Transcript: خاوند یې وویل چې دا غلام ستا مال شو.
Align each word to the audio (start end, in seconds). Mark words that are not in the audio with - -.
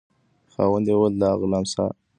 خاوند 0.53 0.85
یې 0.89 0.93
وویل 0.95 1.15
چې 1.15 1.19
دا 1.21 1.29
غلام 1.41 1.65
ستا 1.71 1.85
مال 1.87 1.93
شو. 1.93 1.99